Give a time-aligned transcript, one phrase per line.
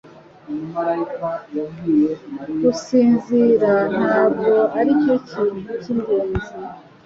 [2.61, 6.49] gusinzira ntabwo aricyo kintu cyingenzi.”